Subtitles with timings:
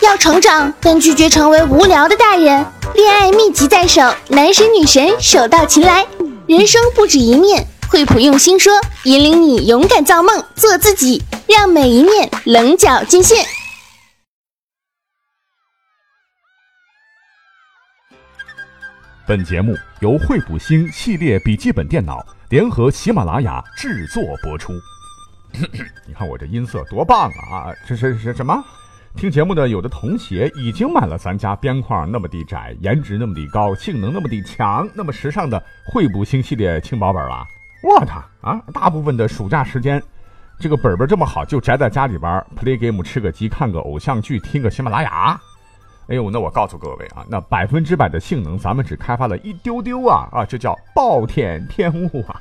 [0.00, 2.64] 要成长，但拒绝成为无聊的大人。
[2.94, 6.06] 恋爱秘籍在手，男神女神手到擒来。
[6.46, 8.72] 人生不止一面，惠普用心说，
[9.04, 13.44] 引领你勇敢造梦，做自己，让每一面棱角尽现。
[19.26, 24.72] 本节目由惠普星系列笔记本电脑联合喜马拉雅制作播出。
[26.06, 27.72] 你看我这音色多棒啊！
[27.86, 28.62] 这是是什么？
[29.14, 37.46] 听节目的有的同学已经买了咱家边框那么的窄、颜值那么的高、性能那么的强、那么时尚的惠普星系列轻薄本了。
[37.82, 38.60] 我操啊！
[38.72, 40.02] 大部分的暑假时间，
[40.58, 45.40] 这个本本这么好，就宅在家里边 play game、吃个鸡、看个偶像剧、听个喜马拉雅。
[46.08, 52.40] 哎呦，那我告诉各位啊， 那百分之百的性能，咱们只开发了一丢丢啊啊，这叫暴殄天物啊！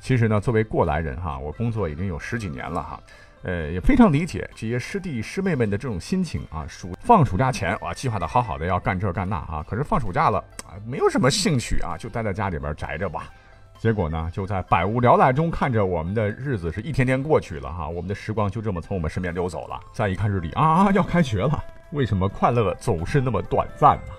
[0.00, 3.00] 其实呢，作为过来人哈，我工作已经有十几年了哈，
[3.44, 6.66] 呃，也非常理解这些师弟师妹们的这种心情啊。
[6.66, 13.30] 暑放暑假前哇，计划的好好的要干这干那啊，可是放暑假了啊，没有什么兴趣啊，就待在家里边宅着吧。
[13.78, 19.78] 结果呢，就在百无聊赖中看着我们的日子是一天天过去了哈，我们的时光就这么从我们身边溜走了。
[19.92, 21.62] 再一看日历啊，要开学了。
[21.90, 24.12] 为什么快乐总是那么短暂呢？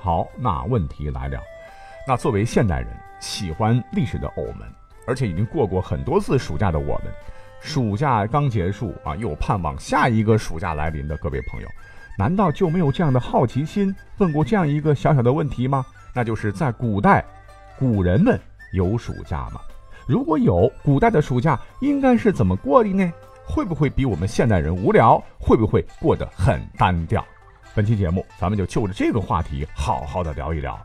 [0.00, 1.40] 好，那问题来了。
[2.06, 2.88] 那作为现代人，
[3.20, 4.68] 喜欢历史的偶们，
[5.06, 7.04] 而且已经过过很多次暑假的我们，
[7.64, 11.68] 暑假刚结束啊，又盼望下一个暑假来临的各位朋友，
[12.18, 15.82] 难道就没有这样的好奇心，问过这样一个小小的问题吗？
[16.12, 17.24] 那就是在古代，
[17.78, 18.38] 古人们
[18.74, 19.62] 有暑假吗？
[20.06, 23.10] 如果有，古代的暑假应该是怎么过的呢？
[23.46, 25.20] 会不会比我们现代人无聊？
[25.38, 27.24] 会不会过得很单调？
[27.74, 30.78] 本期节目咱们就就着这个话题好好的聊一聊。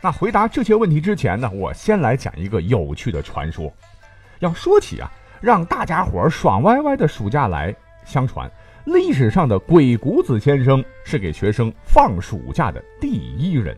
[0.00, 3.70] 那回答这些问题之前呢，我先来讲一个有趣的传说。
[4.38, 5.10] 要说起啊，
[5.40, 8.50] 让大家伙爽歪歪的暑假来，相传
[8.84, 13.76] 历史上的鬼谷子先生是给学生放暑假的第一人。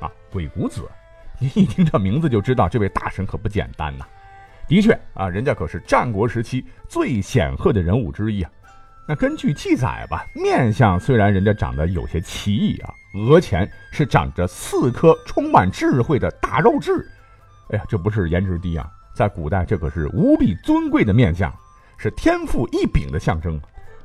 [0.00, 0.82] 啊，鬼谷子，
[1.38, 4.04] 你一听这名字就知道这位大神可不简单呐。
[4.66, 8.50] 的确啊，人家可是战国时期最显赫的人物之一啊。
[9.06, 12.90] 那根据记载吧，面相虽然人家长得有些奇异啊，
[13.28, 17.06] 额前是长着四颗充满智慧的大肉痣。
[17.70, 21.50] 哎呀，这不是颜值低啊，在古代这可是无比尊贵的面相，
[21.96, 23.58] 是天赋异禀的象征。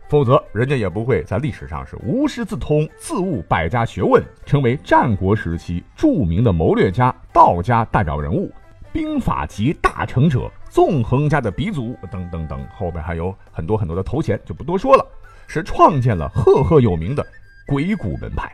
[0.08, 8.52] 否则人家也不会在历史上是无师自通，自悟百家学问，成为战国时期著名的谋略家、道家代表人物。
[8.92, 15.06] 兵法集大成者，纵横家的鼻祖，等等等，后边还有很多很多的头衔，就不多说了。
[15.48, 17.26] 是创建了赫赫有名的
[17.68, 18.52] 鬼谷门派。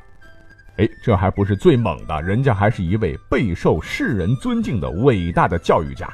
[0.78, 6.10] 哎，这还不是最猛的，人家还是一位备受世人尊敬的伟大的教育家。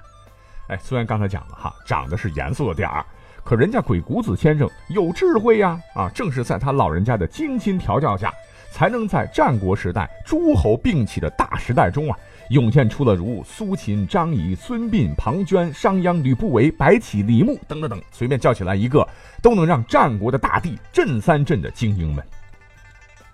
[0.71, 3.05] 哎，虽然刚才讲了哈，长得是严肃了点儿，
[3.43, 5.77] 可人家鬼谷子先生有智慧呀！
[5.93, 8.31] 啊，正是在他老人家的精心调教下，
[8.71, 12.17] 才能在战国时代诸侯并起的大时代中啊。
[12.51, 19.05] 涌现出了如苏秦、张仪、孙膑、庞涓、商鞅、吕不韦、白起、李牧等等等，随便叫起来一个，
[19.41, 22.25] 都能让战国的大地震三震的精英们。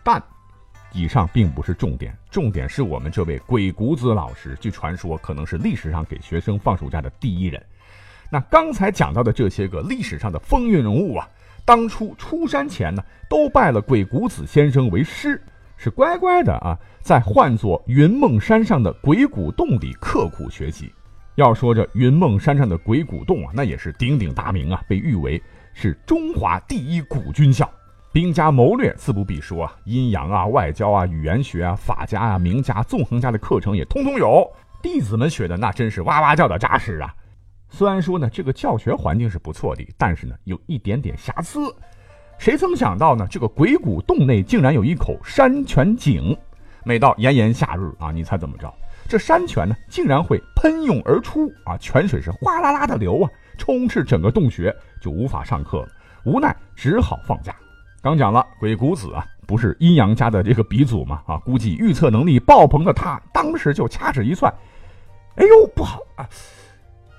[0.04, 0.22] 但，
[0.94, 7.64] 以上并不是重点，重点是我们这位鬼谷子老师，据传说可能是历史上给学生放暑假的第一人。
[8.30, 11.30] 那刚才讲到的这些个历史上的风云人物啊，
[11.64, 15.42] 当初出山前呢，都拜了鬼谷子先生为师。
[15.80, 20.92] 是乖乖的啊，在唤作云梦山上的鬼谷洞里刻苦学习。
[21.36, 25.40] 要说这云梦山上的鬼谷洞啊，那也是鼎鼎大名啊，被誉为
[25.76, 27.72] 是中华第一古军校，
[28.12, 34.50] 兵家谋略自不必说啊，阴阳啊、外交啊、语言学啊、法家啊、名家、纵横家的课程也通通有，
[34.82, 37.14] 弟子们学的那真是哇哇叫的扎实啊。
[37.70, 41.60] 虽然说呢，这个教学环境是不错的，但是呢，有一点点瑕疵。
[42.40, 43.28] 谁曾想到呢？
[43.30, 46.36] 这个鬼谷洞内竟然有一口山泉井，
[46.86, 48.74] 每到炎炎夏日啊，你猜怎么着？
[49.08, 51.78] 这山泉呢，竟然会喷涌而出啊！
[51.78, 55.90] 泉水是哗啦啦的流啊，充斥整个洞穴，就无法上课了。
[56.26, 57.56] 无奈只好放假。
[58.08, 61.22] 刚讲了，鬼谷子啊，不是阴阳家的这个鼻祖嘛？
[61.26, 64.54] 啊，估计预测能力爆棚的他，当时就掐指一算，
[65.36, 66.26] 哎呦，不好啊，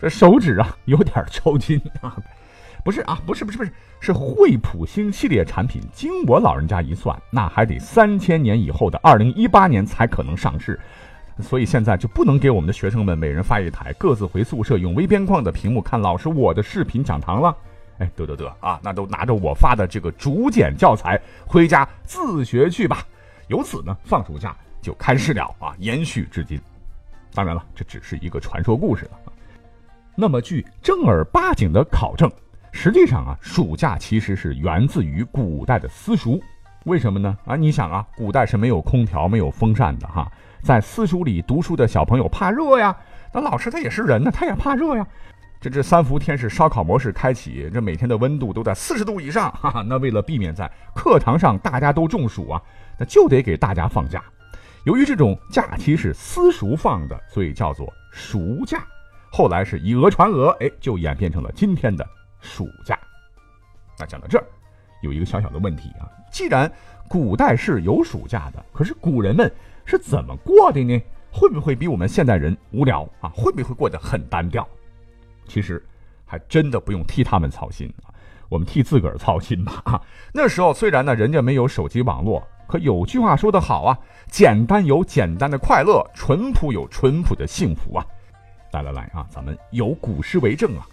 [0.00, 2.16] 这手指啊有点抽筋啊。
[2.84, 5.82] 不是啊，不是不是不是，是惠普星系列产品。
[5.92, 10.80] 经我老人家一算，那还得三千年以后的二零一八年才可能上市，
[11.38, 17.54] 所以现在就不能给我们的学生们每人发一台，各自回宿舍用微边框的屏幕看老师我的视频讲堂了。
[17.98, 23.06] 哎，得得得啊，那都拿着我发的这个竹简教材回家自学去吧。
[23.48, 26.60] 由此呢，放暑假就开始了啊，延续至今。
[27.34, 29.10] 当然了，这只是一个传说故事了。
[30.14, 32.30] 那么，据正儿八经的考证。
[32.70, 36.40] 实际上啊，暑假其实是源自于古代的私塾。
[36.84, 37.36] 为什么呢？
[37.46, 40.30] 啊，你想啊，古代是没有空调、没有风扇的哈，
[40.62, 42.96] 在私塾里读书的小朋友怕热呀，
[43.32, 45.06] 那老师他也是人呢，他也怕热呀。
[45.60, 49.82] 这这三伏天是烧烤模式开启，这每天的温度都在四十度以上，哈哈。
[49.82, 52.62] 那为了避免在课堂上大家都中暑啊，
[52.96, 54.22] 那就得给大家放假。
[54.84, 58.86] 由于这种假期是私塾放的，所以叫做暑假。
[59.32, 62.06] 后来是以讹传讹，哎，就演变成了今天的
[62.40, 62.96] 暑假。
[63.98, 64.44] 那讲到这儿，
[65.02, 66.70] 有一个小小的问题啊，既然
[67.08, 69.52] 古代是有暑假的，可是古人们
[69.84, 71.02] 是怎么过的呢？
[71.32, 73.28] 会不会比我们现代人无聊啊？
[73.34, 74.66] 会不会过得很单调？
[75.48, 75.82] 其实，
[76.26, 78.12] 还真的不用替他们操心啊，
[78.48, 80.00] 我们替自个儿操心吧啊！
[80.32, 83.98] 那时候虽然呢，人家没有手机网络，可有句话说得好啊：
[84.30, 88.06] 简单有简单的快乐，淳朴有淳朴的幸福啊！
[88.72, 90.86] 来来来啊，咱们有古诗为证啊：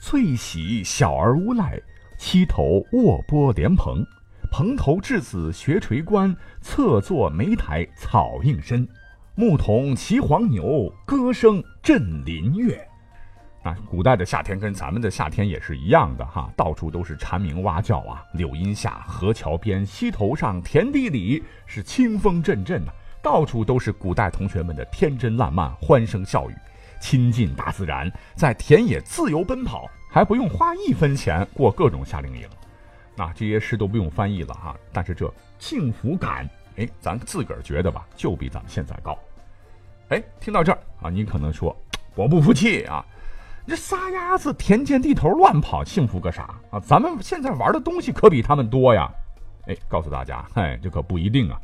[0.00, 1.80] 翠喜小儿无赖，
[2.18, 4.04] 溪头卧剥莲蓬。
[4.50, 8.86] 蓬头稚子学垂冠，侧坐莓苔草映身。
[9.34, 12.78] 牧童骑黄牛，歌声振林樾。
[13.62, 22.90] 啊，古代的夏天跟咱们的夏天也是一样的哈，到处都是蝉鸣蛙叫啊，柳荫下、河桥边、溪头上、田地里是清风阵阵呐，
[23.22, 26.54] 到处都是古代同学们的天真烂漫、欢声笑语，
[27.00, 32.48] 亲近大自然，在田野自由奔跑，还不用花一分钱过各种夏令营。
[33.14, 39.16] 那这些诗都不用翻译了哈，但是这幸福感，哎，咱自个儿觉得吧，就比咱们现在高。
[40.08, 41.76] 哎，听到这儿啊，你可能说
[42.16, 43.06] 我不服气啊。
[43.66, 46.80] 这撒丫子田间地头乱跑，幸福个啥啊？
[46.80, 49.10] 咱们现在玩的东西可比他们多呀！
[49.66, 51.58] 哎，告诉大家，哎，这可不一定啊。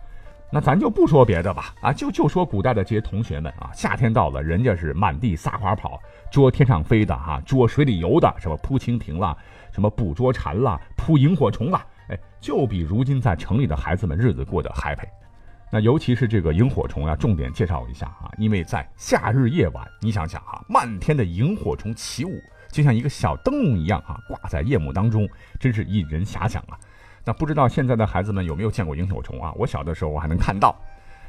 [0.50, 6.00] 那咱就不说别的吧，啊，就就说古代的这些同学们啊，夏天到了，人家是满地撒欢跑，
[6.31, 9.37] 捉天上飞的哈，捉水里游的，什么扑蜻蜓啦，
[9.73, 15.06] 什么捕捉蝉啦，扑萤火虫啦，哎，就比如今在城里的孩子们日子过得 happy。
[15.70, 25.29] 那尤其是这个萤火虫啊，重点介绍一下啊，因为在夏日夜晚，你想想哈，漫天的萤火虫起舞，就像一个小灯笼一样啊，挂在夜幕当中，
[25.61, 26.79] 真是引人遐想啊。
[27.23, 29.53] 那不知道现在的孩子们有没有见过萤火虫啊？
[29.56, 30.75] 我小的时候我还能看到。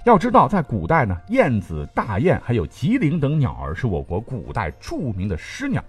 [0.06, 5.84] 要知道，在古代呢，燕子、大雁还有吉林等鸟儿是我国古代著名的诗鸟，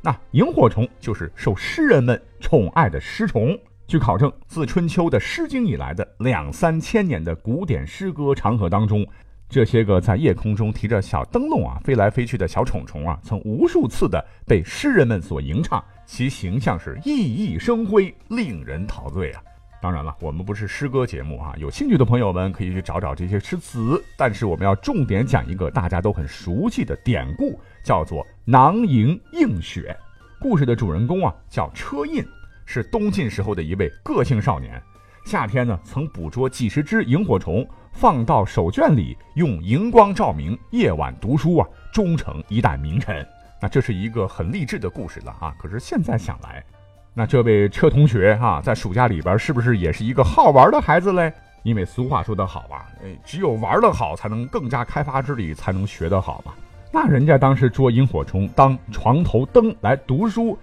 [0.00, 3.56] 那萤火虫就是受诗人们宠爱的诗虫。
[3.92, 9.06] 据考证，自春秋的《诗经》以来的两三千年的古典诗歌长河当中，
[9.50, 19.42] 这些个在夜空中提着小灯笼啊飞来飞去的小虫虫啊，曾无数次的被诗人们所吟唱，其形象是熠熠生辉，令人陶醉啊。
[19.82, 24.02] 当然了，我们不是诗歌节目啊，有兴趣的朋友们可以去找找这些诗词。
[24.16, 29.94] 但是我们要重点讲一个大家都很熟悉的典故，叫做“囊萤映雪”。
[30.40, 32.26] 故事的主人公啊叫车胤。
[32.72, 34.82] 是东晋时候的一位个性少年，
[35.26, 43.26] 夏天呢曾捕捉几十只萤火虫，放到手绢里，用荧光照明，夜晚读书啊，终成一代名臣。
[43.60, 45.54] 那这是一个很励志的故事了啊！
[45.58, 46.64] 可是现在想来，
[47.12, 51.30] 那这位车同学哈，在暑假里边是不是也是一个好玩的孩子嘞？
[51.64, 52.88] 因为俗话说得好啊，
[53.22, 56.54] 只有玩得好，才能更加开发智力，才能学得好嘛。
[56.90, 60.58] 那人家当时捉萤火虫当床头灯来读书。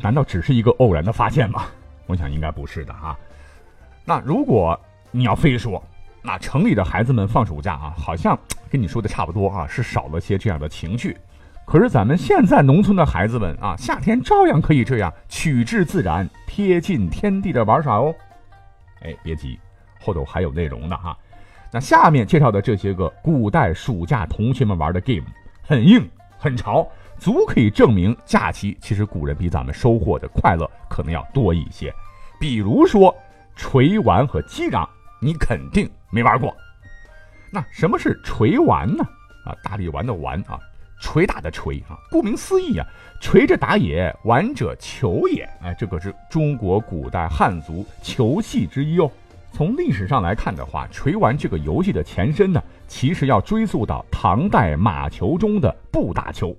[0.00, 1.64] 难道只是一个偶然的发现吗？
[2.06, 3.16] 我想应该不是的哈。
[4.04, 4.78] 那如果
[5.10, 5.82] 你要非说，
[6.22, 8.38] 那城里的孩子们放暑假啊，好像
[8.70, 11.16] 跟你说的差不多啊，是少了些这样的情趣。
[11.64, 18.14] 可是咱们现在农村的孩子们啊，夏天照样可以这样取之自然、贴近天地的玩耍哦。
[19.02, 19.58] 哎，别急，
[20.00, 21.16] 后头还有内容的哈。
[21.70, 25.24] 那下面介绍的这些个古代暑假同学们玩的 game，
[25.62, 26.06] 很硬，
[26.36, 26.86] 很潮。
[27.22, 31.94] 足可以证明，假期其实古人比咱们收获的快乐可能要多一些。
[32.40, 33.16] 比如说，
[33.54, 36.52] 锤丸和击掌，你肯定没玩过。
[37.52, 39.04] 那什么是锤丸呢？
[39.46, 40.58] 啊，大力丸的丸啊，
[41.00, 41.94] 捶打的捶啊。
[42.10, 42.84] 顾名思义啊，
[43.20, 45.48] 锤着打也，玩者球也。
[45.62, 49.08] 哎，这可是中国古代汉族球戏之一哦。
[49.52, 56.56] 从历史上来看的话，锤丸这个游戏的前身呢，其实要追溯到唐代马球中的不打球。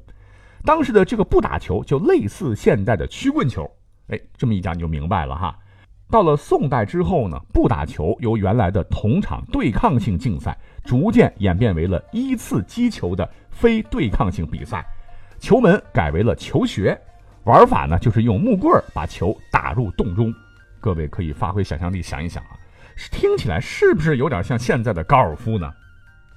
[0.66, 3.70] 当时的这个不打球就类似现代的曲棍球，
[4.08, 5.58] 哎，这么一讲你就明白了哈。
[6.10, 14.86] 到了宋代之后呢，不打球由原来的同场对抗性竞赛，逐渐演变为了依次击球的非对抗性比赛，
[15.40, 16.98] 球门改为了球穴，
[17.44, 20.34] 玩法呢就是用木棍把球打入洞中。
[20.80, 22.52] 各位可以发挥想象力想一想啊，
[23.12, 25.70] 听起来是不是有点像现在的高尔夫呢？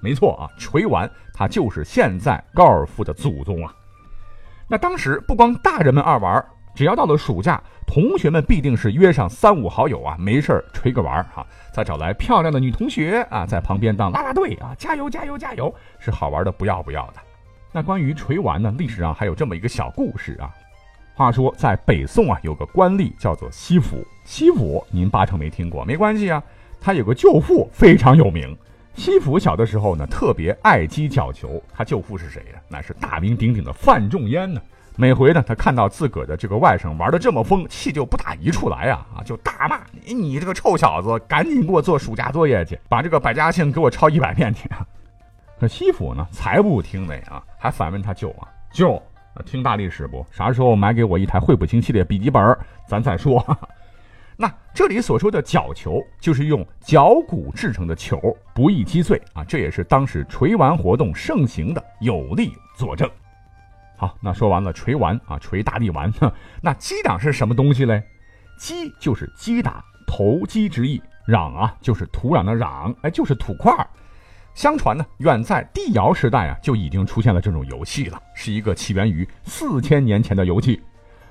[0.00, 3.72] 没错啊，锤丸它就是现在高尔夫的祖宗啊。
[4.68, 6.44] 那当时不光大人们爱玩，
[6.74, 17.14] 只要到了暑假，同学们必定是约上三五好友啊，没事儿锤个玩儿哈，再找来漂亮的女同学啊，在旁边当啦啦队啊，加油加油加油，是好玩的不要不要的。
[17.70, 20.50] 那关于锤丸呢，历史上还有这么一个小故事啊。
[21.14, 26.42] 话说在北宋啊，有个官吏叫做西府，西府您八成没听过，没关系啊，
[26.80, 28.56] 他有个舅父非常有名。
[28.96, 32.60] 西府小的时候呢，特别爱踢角球，他舅父是谁呀？
[32.66, 34.60] 那是大名鼎鼎的范仲淹呢。
[34.96, 44.66] 每回呢，他看到自个儿的这个外甥玩的这么疯，气就不打一处来啊啊，就大骂你你这个臭小子，赶紧给我做暑假作业去，把这个百家姓给我抄一百遍去。
[45.60, 49.00] 可西府呢，才不听呢啊，还反问他舅啊，舅，
[49.44, 50.24] 听大历史不？
[50.30, 53.44] 啥时候买给我一台惠普星系列笔记本，咱再说。
[54.36, 58.20] 那这里所说的角球，就是用角骨制成的球，
[58.54, 63.10] 不易击碎啊，这也是当时锤丸活动盛行的有力佐证。
[63.96, 66.12] 好，那说完了锤丸啊，锤大力丸。
[66.60, 68.02] 那击掌是什么东西嘞？
[68.58, 71.00] 击就是击打，投机之意。
[71.26, 73.74] 壤啊，就是土壤的壤，哎，就是土块。
[74.54, 80.80] 相传呢，远在帝尧时代啊，就已经出现了这种游戏了，是一个起源于四千年前的游戏。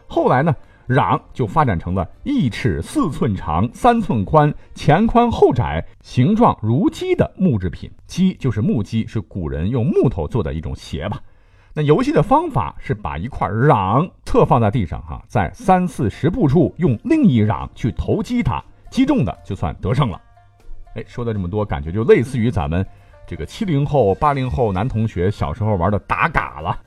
[0.05, 0.53] 后来呢，
[0.87, 7.91] 壤就发展成了一尺四寸长、三寸宽、前宽后窄、形状如鸡的木制品。
[8.05, 11.19] 鸡就是木鸡，是古人用木头做的一种鞋吧。
[11.73, 20.21] 那游戏的方法是把一块壤侧放在地上，哈，在三四十步处用另一壤去投击它，击中的就算得胜了。
[20.95, 22.85] 哎，说了这么多，感觉就类似于咱们
[23.27, 26.79] 这个七零后、八零后男同学小时候玩的打嘎了。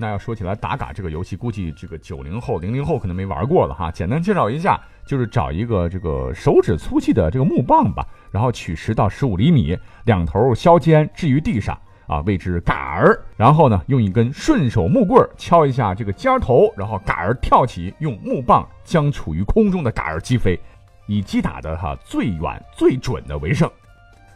[0.00, 3.90] 那要说起来打嘎这个游戏，估计这个九零后、零零后可能没玩过了哈。
[3.90, 11.76] 简单介绍一下，就是找一个这个手指粗细的这个木棒吧，然后取十到十五厘米，两头削尖置于地上。
[12.06, 20.58] 啊，谓之杆儿，然后呢，用一根顺手木棍敲一下这个尖头，然后杆儿跳起，用木棒将处于空中的杆儿击飞，
[21.06, 23.70] 以击打的哈最远最准的为胜。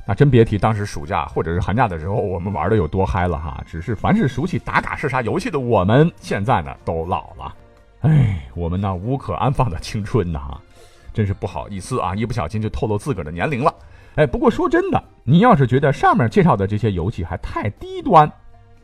[0.04, 3.62] 那真别提当时暑假或者是寒假的时候，我们玩的有多嗨了哈！
[3.64, 7.54] 只是凡是熟悉打卡是啥游戏的我们，现在呢都老了，
[8.00, 10.60] 哎，我们那无可安放的青春呐，
[11.14, 13.72] 真是不好意思啊，一不小心就透露自个儿的年龄了。
[14.16, 18.30] 哎，不过说真的，您要是觉得上面介绍的这些游戏还太低端，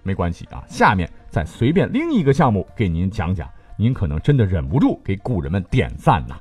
[0.04, 6.36] 没关系啊，下面再随便拎一个项目给您讲讲，您可能真的忍不住给古人们点赞呐。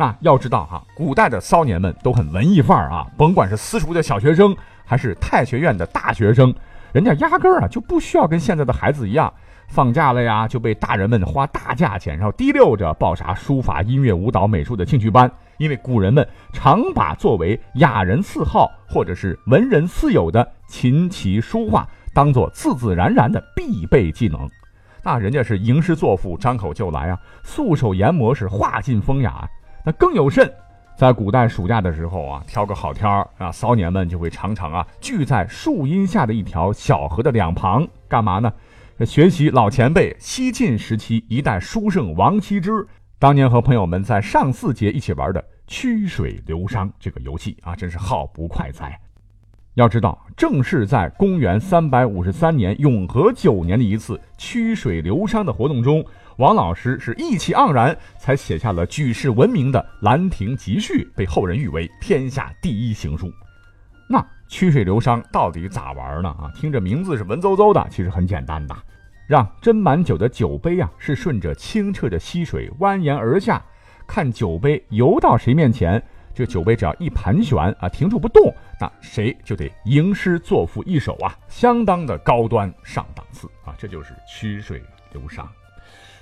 [0.00, 6.54] 那要知道哈，古代的骚年们都很文艺范儿啊，甭管是私塾的小学生，还是太学院的大学生，
[6.94, 9.30] 人家压根儿啊就不需要跟现在的孩子一样，
[9.68, 15.30] 放假了呀就被大人们花大价钱，然后提溜着报啥书法、音乐、舞蹈、美术的兴趣班。
[15.58, 24.48] 因为古人们常把作为雅人四好或者是文人四友的琴棋书画当做自自然然的必备技能，
[25.04, 29.46] 那人家是吟诗作赋，张口就来啊，素手研磨是画尽风雅。
[29.84, 30.52] 那更有甚，
[30.96, 38.52] 在古代暑假的时候啊，挑个好天儿啊，骚年们就会常常啊聚在树荫下的一条小河的两旁，干嘛呢？
[39.06, 42.86] 学习老前辈西晋时期一代书圣王羲之。
[43.18, 49.00] 当年和朋友们在上巳节一起玩的曲水流觞这个游戏啊，真是好不快哉！
[49.74, 56.04] 要知道，正是在公元三百五十三年永和九年的一次曲水流觞的活动中，
[56.40, 63.30] 王老师是意气盎然，才写下了举世闻名的《兰亭集序》，被后人誉为天下第一行书。
[64.08, 66.30] 那曲水流觞到底咋玩呢？
[66.30, 68.74] 啊，听着名字是文绉绉的，其实很简单的。
[69.26, 73.62] 让斟满酒的酒杯啊，是顺着清澈的溪水蜿蜒而下，
[74.06, 84.82] 看酒杯游到谁面前，这酒杯只要一盘旋啊，停住不动，那谁就得吟诗作赋一首啊，相当的高端上档次啊，这就是曲水
[85.12, 85.44] 流觞，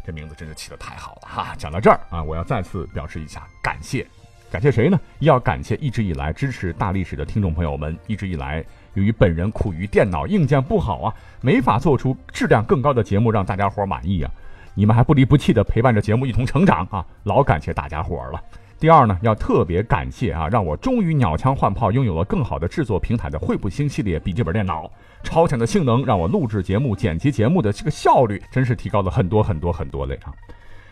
[0.08, 1.54] 这名字真是起得太好了哈！
[1.58, 4.06] 讲到这儿啊，我要再次表示一下感谢，
[4.50, 4.98] 感谢谁呢？
[5.18, 8.64] 要感谢一直以来支持大历史的听众朋友们，一直以来。
[8.94, 14.30] 由于本人苦于电脑硬件不好啊，没法做出质量更高的节目让大家伙满意啊。
[14.72, 18.42] 你们还不离不弃的陪伴着节目一同成长啊，老感谢大家伙了。
[18.80, 24.88] 第二呢，要特别感谢啊，让我终于鸟枪换炮拥有了更好的制作平台的惠普星系列笔记本电脑，
[25.24, 30.32] 超强的性能让我录制节目、剪辑节目的这个效率真是提高了很多很多很多嘞啊。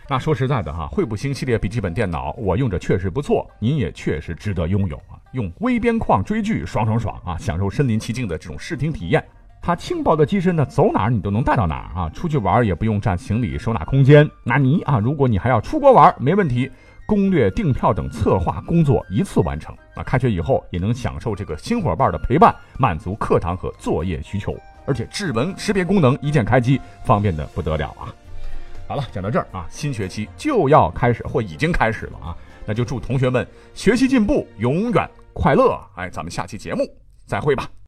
[0.09, 5.15] 那说实在的哈，惠普星系列笔记本电脑我用着确实不错，您也确实值得拥有啊。
[5.31, 7.39] 用微边框追剧，爽爽爽啊！
[7.39, 9.25] 享受身临其境的这种视听体验。
[9.63, 12.11] 它轻薄的机身呢，走哪儿你都能带到哪儿啊！
[12.11, 14.29] 出去玩也不用占行李收纳空间。
[14.43, 16.71] 那你啊，如果你还要出国玩，没问题，
[17.07, 19.75] 攻略、订票等策划工作一次完成。
[19.95, 24.55] 那开学以后也能享受这个新伙伴的陪伴，满足课堂和作业需求。
[24.85, 28.15] 而且指纹识别功能一键开机，方便的不得了啊！
[28.87, 33.45] 好了，讲到这儿啊，新学期就要开始或已经开始了啊，那就祝同学们
[33.75, 35.77] 学习进步，永远快乐。
[35.97, 36.85] 哎，咱们下期节目
[37.27, 37.69] 再会吧。